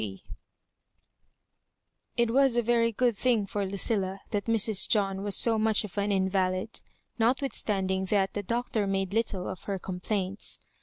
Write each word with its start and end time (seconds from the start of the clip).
•It 2.17 2.31
was 2.31 2.57
a 2.57 2.63
very 2.63 2.91
good 2.91 3.15
thing 3.15 3.45
for 3.45 3.67
Lucilla 3.67 4.21
that 4.31 4.45
Mrs. 4.45 4.89
John 4.89 5.21
was 5.21 5.35
so 5.37 5.59
much 5.59 5.83
of 5.83 5.95
an 5.95 6.11
invalid, 6.11 6.81
notwithstanding 7.19 8.05
that 8.05 8.33
the 8.33 8.41
Doctor 8.41 8.87
made 8.87 9.13
little 9.13 9.47
of 9.47 9.65
her 9.65 9.77
complaints. 9.77 10.57